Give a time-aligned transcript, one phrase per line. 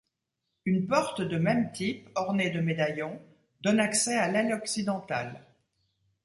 [0.65, 3.21] Une porte de même type, ornée de médaillons,
[3.61, 5.45] donne accès à l'aile occidentale.